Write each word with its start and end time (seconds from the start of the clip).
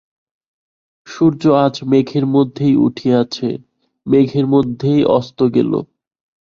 সূর্য 1.07 1.41
আজ 1.63 1.75
মেঘের 1.91 2.25
মধ্যেই 2.35 2.75
উঠিয়াছে, 2.85 3.47
মেঘের 4.05 4.45
মধ্যেই 4.47 5.01
অস্ত 5.17 5.39
গেল। 5.55 5.71